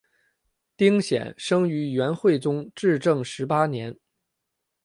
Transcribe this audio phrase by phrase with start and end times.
[0.75, 3.95] 丁显生于元惠宗至正十八年。